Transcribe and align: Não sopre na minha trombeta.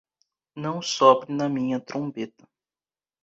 Não 0.55 0.81
sopre 0.81 1.31
na 1.31 1.47
minha 1.47 1.79
trombeta. 1.79 2.43